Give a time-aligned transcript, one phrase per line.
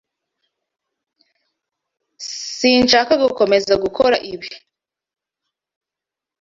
[2.57, 4.49] Sinshaka gukomeza gukora ibi.